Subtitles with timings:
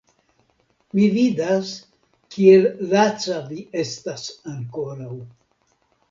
[0.99, 1.73] Mi vidas,
[2.35, 5.11] kiel laca vi estas ankoraŭ.